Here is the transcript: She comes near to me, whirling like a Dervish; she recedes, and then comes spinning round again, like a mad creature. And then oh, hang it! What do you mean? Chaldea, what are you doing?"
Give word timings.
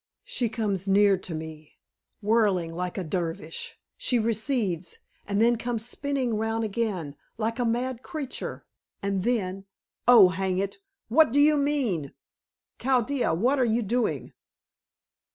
She 0.23 0.49
comes 0.49 0.87
near 0.87 1.15
to 1.19 1.35
me, 1.35 1.77
whirling 2.23 2.73
like 2.73 2.97
a 2.97 3.03
Dervish; 3.03 3.79
she 3.95 4.17
recedes, 4.17 4.97
and 5.27 5.39
then 5.39 5.57
comes 5.57 5.85
spinning 5.85 6.37
round 6.39 6.63
again, 6.63 7.15
like 7.37 7.59
a 7.59 7.65
mad 7.65 8.01
creature. 8.01 8.65
And 9.03 9.23
then 9.23 9.65
oh, 10.07 10.29
hang 10.29 10.57
it! 10.57 10.79
What 11.09 11.31
do 11.31 11.39
you 11.39 11.55
mean? 11.55 12.13
Chaldea, 12.79 13.35
what 13.35 13.59
are 13.59 13.63
you 13.73 13.83
doing?" 13.83 14.33